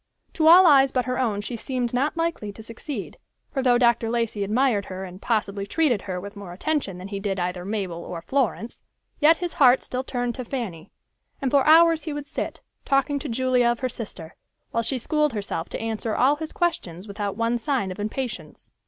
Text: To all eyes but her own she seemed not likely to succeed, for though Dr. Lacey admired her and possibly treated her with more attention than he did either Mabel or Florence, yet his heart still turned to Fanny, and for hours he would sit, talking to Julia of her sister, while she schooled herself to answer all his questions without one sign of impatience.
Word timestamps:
To 0.33 0.47
all 0.47 0.65
eyes 0.65 0.91
but 0.91 1.05
her 1.05 1.19
own 1.19 1.41
she 1.41 1.55
seemed 1.55 1.93
not 1.93 2.17
likely 2.17 2.51
to 2.53 2.63
succeed, 2.63 3.19
for 3.51 3.61
though 3.61 3.77
Dr. 3.77 4.09
Lacey 4.09 4.43
admired 4.43 4.85
her 4.87 5.05
and 5.05 5.21
possibly 5.21 5.67
treated 5.67 6.01
her 6.01 6.19
with 6.19 6.35
more 6.35 6.53
attention 6.53 6.97
than 6.97 7.09
he 7.09 7.19
did 7.19 7.39
either 7.39 7.63
Mabel 7.63 8.03
or 8.03 8.23
Florence, 8.23 8.81
yet 9.19 9.37
his 9.37 9.53
heart 9.53 9.83
still 9.83 10.03
turned 10.03 10.33
to 10.33 10.43
Fanny, 10.43 10.89
and 11.39 11.51
for 11.51 11.63
hours 11.67 12.05
he 12.05 12.13
would 12.13 12.25
sit, 12.27 12.61
talking 12.83 13.19
to 13.19 13.29
Julia 13.29 13.67
of 13.67 13.81
her 13.81 13.89
sister, 13.89 14.33
while 14.71 14.81
she 14.81 14.97
schooled 14.97 15.33
herself 15.33 15.69
to 15.69 15.79
answer 15.79 16.15
all 16.15 16.37
his 16.37 16.51
questions 16.51 17.07
without 17.07 17.37
one 17.37 17.59
sign 17.59 17.91
of 17.91 17.99
impatience. 17.99 18.71